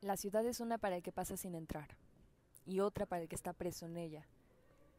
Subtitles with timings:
[0.00, 1.88] La ciudad es una para el que pasa sin entrar,
[2.64, 4.24] y otra para el que está preso en ella.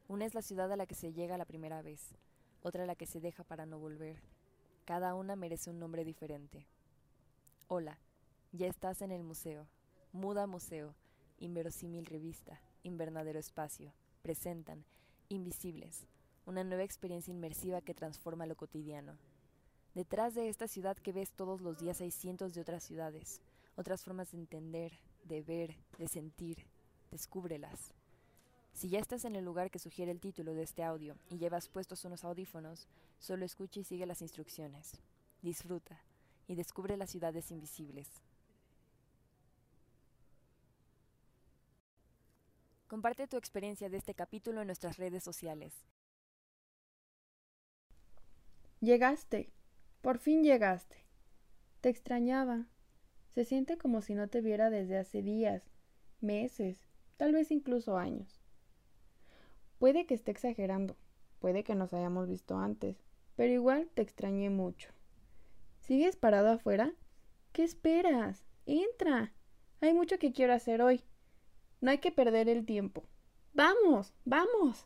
[0.09, 2.01] Una es la ciudad a la que se llega la primera vez,
[2.63, 4.21] otra la que se deja para no volver.
[4.83, 6.67] Cada una merece un nombre diferente.
[7.69, 7.97] Hola,
[8.51, 9.67] ya estás en el museo.
[10.11, 10.95] Muda Museo,
[11.37, 14.83] Inverosímil Revista, Invernadero Espacio, presentan
[15.29, 16.07] Invisibles,
[16.45, 19.17] una nueva experiencia inmersiva que transforma lo cotidiano.
[19.95, 23.39] Detrás de esta ciudad que ves todos los días hay cientos de otras ciudades,
[23.79, 26.67] otras formas de entender, de ver, de sentir.
[27.11, 27.93] Descúbrelas.
[28.73, 31.69] Si ya estás en el lugar que sugiere el título de este audio y llevas
[31.69, 32.87] puestos unos audífonos,
[33.19, 35.01] solo escucha y sigue las instrucciones.
[35.41, 35.97] Disfruta
[36.47, 38.07] y descubre las ciudades invisibles.
[42.87, 45.73] Comparte tu experiencia de este capítulo en nuestras redes sociales.
[48.81, 49.53] Llegaste.
[50.01, 50.97] Por fin llegaste.
[51.81, 52.67] Te extrañaba.
[53.39, 55.63] Se siente como si no te viera desde hace días,
[56.19, 56.85] meses,
[57.15, 58.41] tal vez incluso años.
[59.77, 60.97] Puede que esté exagerando,
[61.39, 62.97] puede que nos hayamos visto antes,
[63.37, 64.89] pero igual te extrañé mucho.
[65.79, 66.93] ¿Sigues parado afuera?
[67.53, 68.43] ¿Qué esperas?
[68.65, 69.31] Entra.
[69.79, 71.01] Hay mucho que quiero hacer hoy.
[71.79, 73.05] No hay que perder el tiempo.
[73.53, 74.85] Vamos, vamos.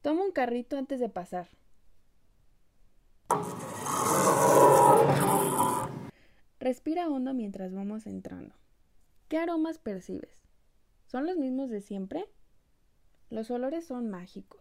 [0.00, 1.48] Toma un carrito antes de pasar.
[6.62, 8.54] Respira hondo mientras vamos entrando.
[9.26, 10.44] ¿Qué aromas percibes?
[11.06, 12.24] ¿Son los mismos de siempre?
[13.30, 14.60] Los olores son mágicos.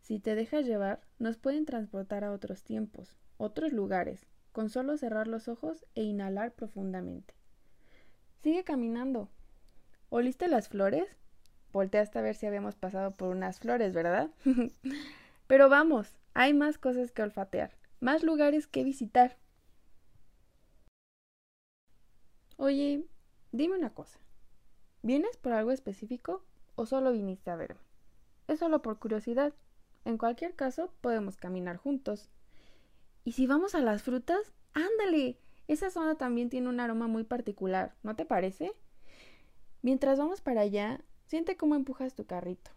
[0.00, 5.28] Si te dejas llevar, nos pueden transportar a otros tiempos, otros lugares, con solo cerrar
[5.28, 7.34] los ojos e inhalar profundamente.
[8.42, 9.28] Sigue caminando.
[10.08, 11.04] ¿Oliste las flores?
[11.70, 14.30] Volteaste a ver si habíamos pasado por unas flores, ¿verdad?
[15.46, 19.36] Pero vamos, hay más cosas que olfatear, más lugares que visitar.
[22.58, 23.04] Oye,
[23.52, 24.18] dime una cosa.
[25.02, 26.42] ¿Vienes por algo específico
[26.74, 27.80] o solo viniste a verme?
[28.48, 29.52] Es solo por curiosidad.
[30.04, 32.30] En cualquier caso, podemos caminar juntos.
[33.24, 34.54] ¿Y si vamos a las frutas?
[34.72, 35.38] ¡Ándale!
[35.68, 38.72] Esa zona también tiene un aroma muy particular, ¿no te parece?
[39.82, 42.70] Mientras vamos para allá, siente cómo empujas tu carrito.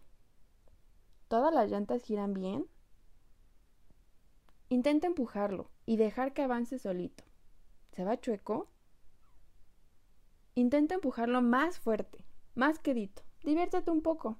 [1.28, 2.66] ¿Todas las llantas giran bien?
[4.68, 7.24] Intenta empujarlo y dejar que avance solito.
[7.92, 8.68] ¿Se va chueco?
[10.54, 12.24] Intenta empujarlo más fuerte,
[12.54, 13.22] más quedito.
[13.44, 14.38] Diviértete un poco.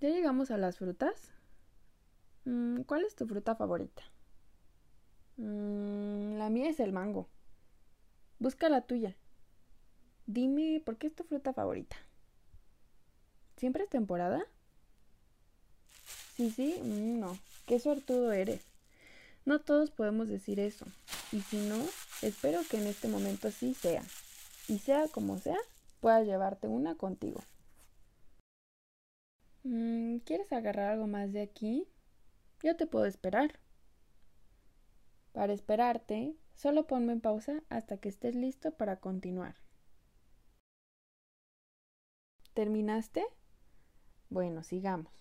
[0.00, 1.32] ¿Ya llegamos a las frutas?
[2.44, 4.02] Mm, ¿Cuál es tu fruta favorita?
[5.36, 7.28] Mm, la mía es el mango.
[8.38, 9.16] Busca la tuya.
[10.28, 11.96] Dime, ¿por qué es tu fruta favorita?
[13.56, 14.44] ¿Siempre es temporada?
[16.36, 17.38] Sí, sí, mm, no.
[17.64, 18.60] Qué suertudo eres.
[19.46, 20.84] No todos podemos decir eso.
[21.32, 21.82] Y si no,
[22.20, 24.02] espero que en este momento sí sea.
[24.68, 25.56] Y sea como sea,
[26.02, 27.40] puedas llevarte una contigo.
[29.64, 31.88] Mm, ¿Quieres agarrar algo más de aquí?
[32.62, 33.58] Yo te puedo esperar.
[35.32, 39.56] Para esperarte, solo ponme en pausa hasta que estés listo para continuar.
[42.58, 43.24] ¿Terminaste?
[44.30, 45.12] Bueno, sigamos.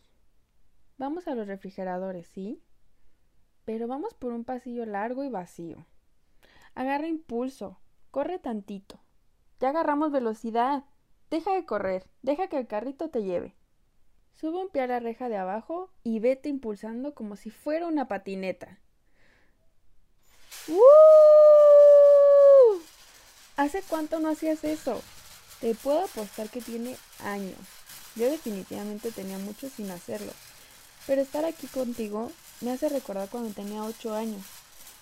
[0.97, 2.63] Vamos a los refrigeradores, ¿sí?
[3.63, 5.85] Pero vamos por un pasillo largo y vacío.
[6.73, 7.79] Agarra impulso.
[8.09, 8.99] Corre tantito.
[9.59, 10.85] Ya agarramos velocidad.
[11.29, 12.09] Deja de correr.
[12.23, 13.53] Deja que el carrito te lleve.
[14.33, 18.07] Sube un pie a la reja de abajo y vete impulsando como si fuera una
[18.07, 18.79] patineta.
[20.69, 20.79] ¡Uh!
[23.57, 25.03] ¿Hace cuánto no hacías eso?
[25.61, 27.57] Te puedo apostar que tiene años.
[28.15, 30.31] Yo definitivamente tenía mucho sin hacerlo.
[31.07, 32.31] Pero estar aquí contigo
[32.61, 34.43] me hace recordar cuando tenía ocho años.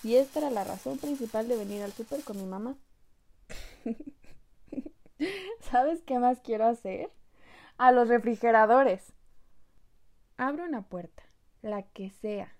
[0.02, 2.76] Y esta era la razón principal de venir al súper con mi mamá.
[5.70, 7.10] ¿Sabes qué más quiero hacer?
[7.76, 9.12] A los refrigeradores.
[10.36, 11.22] Abro una puerta,
[11.62, 12.54] la que sea.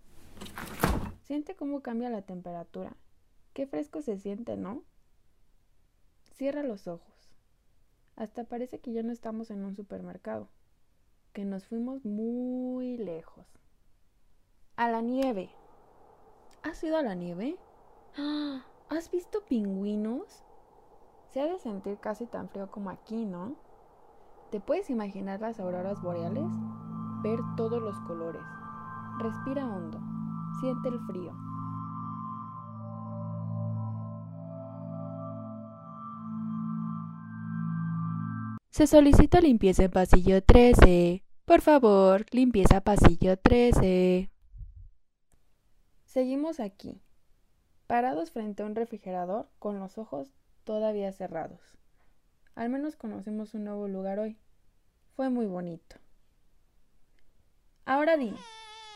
[1.22, 2.94] Siente cómo cambia la temperatura.
[3.52, 4.82] Qué fresco se siente, ¿no?
[6.36, 7.15] Cierra los ojos.
[8.16, 10.48] Hasta parece que ya no estamos en un supermercado,
[11.34, 13.46] que nos fuimos muy lejos.
[14.76, 15.50] A la nieve.
[16.62, 17.58] ¿Has ido a la nieve?
[18.88, 20.42] ¿Has visto pingüinos?
[21.28, 23.54] Se ha de sentir casi tan frío como aquí, ¿no?
[24.50, 26.48] ¿Te puedes imaginar las auroras boreales?
[27.22, 28.42] Ver todos los colores.
[29.18, 30.00] Respira hondo.
[30.60, 31.45] Siente el frío.
[38.76, 41.24] Se solicita limpieza en pasillo 13.
[41.46, 44.30] Por favor, limpieza pasillo 13.
[46.04, 47.00] Seguimos aquí,
[47.86, 50.28] parados frente a un refrigerador con los ojos
[50.64, 51.58] todavía cerrados.
[52.54, 54.36] Al menos conocemos un nuevo lugar hoy.
[55.14, 55.96] Fue muy bonito.
[57.86, 58.36] Ahora dime,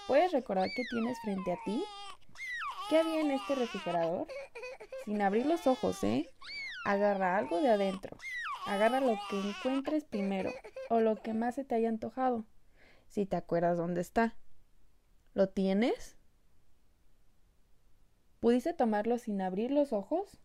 [0.07, 1.83] ¿puedes recordar qué tienes frente a ti?
[2.91, 4.27] ¿Qué había en este refrigerador?
[5.07, 6.29] Sin abrir los ojos, ¿eh?
[6.85, 8.19] Agarra algo de adentro.
[8.71, 10.53] Agarra lo que encuentres primero
[10.91, 12.45] o lo que más se te haya antojado,
[13.09, 14.37] si te acuerdas dónde está.
[15.35, 16.17] ¿Lo tienes?
[18.39, 20.39] ¿Pudiste tomarlo sin abrir los ojos?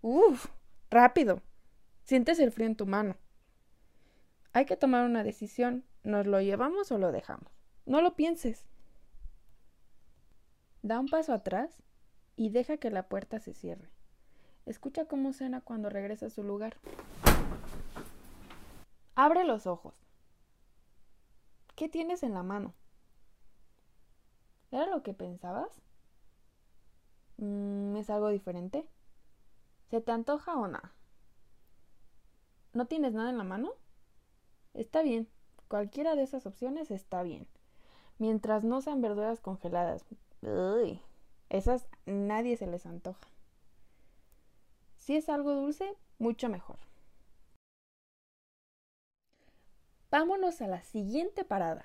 [0.00, 0.46] ¡Uf!
[0.90, 1.42] ¡Rápido!
[2.04, 3.18] Sientes el frío en tu mano.
[4.54, 5.84] Hay que tomar una decisión.
[6.04, 7.52] ¿Nos lo llevamos o lo dejamos?
[7.84, 8.64] No lo pienses.
[10.80, 11.82] Da un paso atrás
[12.34, 13.93] y deja que la puerta se cierre.
[14.66, 16.76] Escucha cómo suena cuando regresa a su lugar.
[19.14, 19.94] Abre los ojos.
[21.76, 22.72] ¿Qué tienes en la mano?
[24.70, 25.82] ¿Era lo que pensabas?
[27.36, 28.86] Mm, ¿Es algo diferente?
[29.90, 30.80] ¿Se te antoja o no?
[32.72, 33.72] ¿No tienes nada en la mano?
[34.72, 35.28] Está bien.
[35.68, 37.46] Cualquiera de esas opciones está bien.
[38.18, 40.04] Mientras no sean verduras congeladas.
[40.42, 41.00] Uy,
[41.50, 43.33] esas nadie se les antoja.
[45.04, 46.78] Si es algo dulce, mucho mejor.
[50.10, 51.84] Vámonos a la siguiente parada,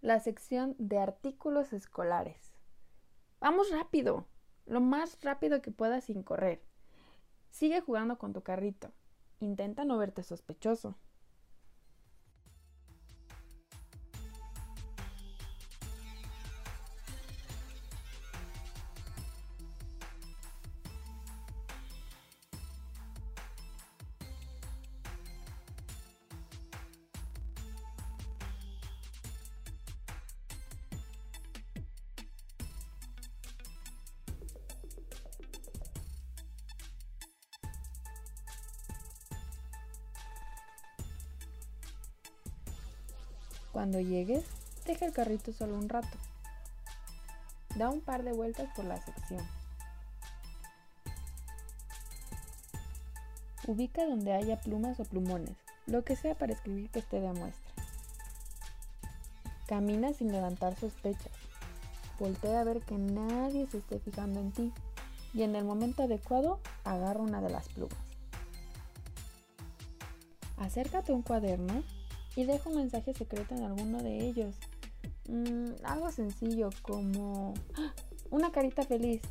[0.00, 2.54] la sección de artículos escolares.
[3.40, 4.26] Vamos rápido,
[4.64, 6.62] lo más rápido que puedas sin correr.
[7.50, 8.90] Sigue jugando con tu carrito.
[9.40, 10.96] Intenta no verte sospechoso.
[43.72, 44.44] Cuando llegues,
[44.86, 46.18] deja el carrito solo un rato.
[47.76, 49.46] Da un par de vueltas por la sección.
[53.66, 55.56] Ubica donde haya plumas o plumones,
[55.86, 57.70] lo que sea para escribir que esté de muestra.
[59.68, 61.32] Camina sin levantar sospechas.
[62.18, 64.72] Voltea a ver que nadie se esté fijando en ti
[65.32, 67.96] y en el momento adecuado agarra una de las plumas.
[70.56, 71.84] Acércate a un cuaderno
[72.36, 74.54] y deja un mensaje secreto en alguno de ellos.
[75.28, 77.92] Mm, algo sencillo como ¡Ah!
[78.30, 79.22] una carita feliz,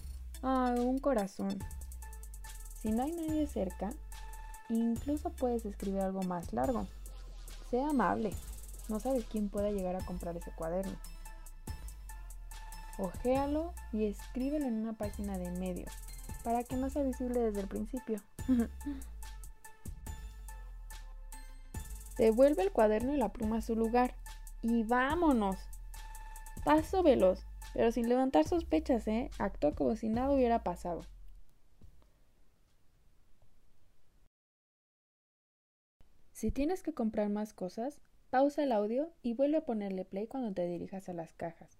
[0.44, 1.57] ah, un corazón.
[2.81, 3.92] Si no hay nadie cerca,
[4.69, 6.88] incluso puedes escribir algo más largo.
[7.69, 8.34] Sea amable,
[8.88, 10.98] no sabes quién pueda llegar a comprar ese cuaderno.
[12.98, 15.86] Ojéalo y escríbelo en una página de medio,
[16.44, 18.22] para que no sea visible desde el principio.
[22.19, 24.13] Devuelve el cuaderno y la pluma a su lugar.
[24.62, 25.56] Y vámonos.
[26.66, 29.31] Paso veloz, pero sin levantar sospechas, ¿eh?
[29.39, 31.06] Actúa como si nada hubiera pasado.
[36.33, 40.53] Si tienes que comprar más cosas, pausa el audio y vuelve a ponerle play cuando
[40.53, 41.79] te dirijas a las cajas.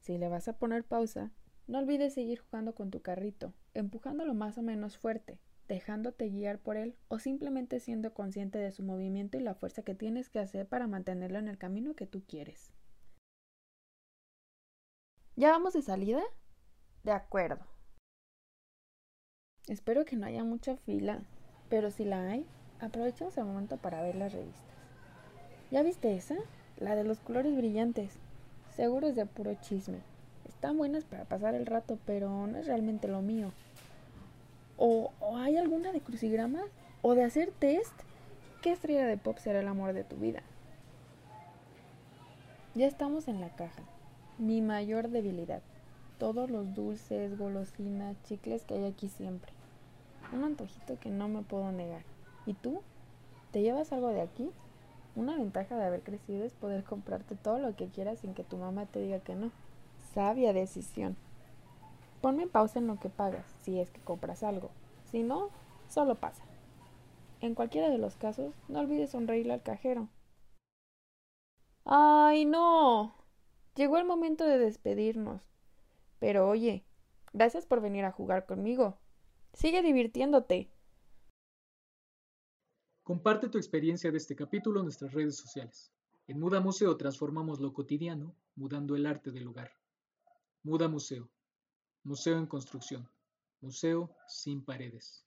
[0.00, 1.32] Si le vas a poner pausa,
[1.66, 6.76] no olvides seguir jugando con tu carrito, empujándolo más o menos fuerte, dejándote guiar por
[6.76, 10.66] él o simplemente siendo consciente de su movimiento y la fuerza que tienes que hacer
[10.66, 12.72] para mantenerlo en el camino que tú quieres.
[15.34, 16.22] ¿Ya vamos de salida?
[17.02, 17.66] De acuerdo.
[19.68, 21.22] Espero que no haya mucha fila,
[21.68, 22.46] pero si la hay,
[22.80, 24.76] aprovechemos el momento para ver las revistas.
[25.70, 26.36] ¿Ya viste esa?
[26.78, 28.18] La de los colores brillantes.
[28.70, 30.00] Seguro es de puro chisme.
[30.44, 33.52] Están buenas para pasar el rato, pero no es realmente lo mío.
[34.78, 36.66] ¿O, hay alguna de crucigramas?
[37.02, 37.94] ¿O de hacer test?
[38.62, 40.42] ¿Qué estrella de pop será el amor de tu vida?
[42.74, 43.82] Ya estamos en la caja.
[44.38, 45.62] Mi mayor debilidad.
[46.18, 49.52] Todos los dulces, golosinas, chicles que hay aquí siempre.
[50.32, 52.02] Un antojito que no me puedo negar.
[52.44, 52.82] ¿Y tú?
[53.52, 54.50] ¿Te llevas algo de aquí?
[55.14, 58.58] Una ventaja de haber crecido es poder comprarte todo lo que quieras sin que tu
[58.58, 59.50] mamá te diga que no.
[60.12, 61.16] Sabia decisión.
[62.20, 64.70] Ponme pausa en lo que pagas, si es que compras algo.
[65.10, 65.50] Si no,
[65.88, 66.44] solo pasa.
[67.40, 70.08] En cualquiera de los casos, no olvides sonreírle al cajero.
[71.84, 73.14] ¡Ay, no!
[73.74, 75.42] Llegó el momento de despedirnos.
[76.18, 76.84] Pero oye,
[77.32, 78.98] gracias por venir a jugar conmigo.
[79.52, 80.70] Sigue divirtiéndote.
[83.04, 85.92] Comparte tu experiencia de este capítulo en nuestras redes sociales.
[86.26, 89.70] En Muda Museo transformamos lo cotidiano, mudando el arte del lugar.
[90.64, 91.30] Muda Museo.
[92.06, 93.10] Museo en construcción.
[93.60, 95.25] Museo sin paredes.